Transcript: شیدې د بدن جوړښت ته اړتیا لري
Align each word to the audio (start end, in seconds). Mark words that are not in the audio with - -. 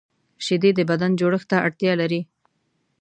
شیدې 0.45 0.71
د 0.75 0.79
بدن 0.89 1.11
جوړښت 1.19 1.47
ته 1.51 1.57
اړتیا 1.67 1.93
لري 2.01 2.21